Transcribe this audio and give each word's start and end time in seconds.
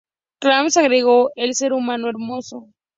Kravitz 0.39 0.77
agregó: 0.77 1.29
"Él 1.35 1.35
era 1.43 1.49
un 1.49 1.53
ser 1.53 1.73
humano 1.73 2.07
hermoso. 2.09 2.67